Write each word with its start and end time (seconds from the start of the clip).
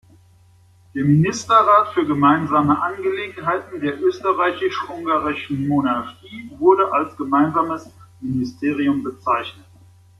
Der 0.95 1.05
Ministerrat 1.05 1.89
für 1.93 2.07
Gemeinsame 2.07 2.81
Angelegenheiten 2.81 3.79
der 3.81 4.01
Österreichisch-Ungarischen 4.01 5.67
Monarchie 5.67 6.49
wurde 6.57 6.91
als 6.91 7.15
"Gemeinsames 7.17 7.87
Ministerium" 8.19 9.03
bezeichnet. 9.03 9.67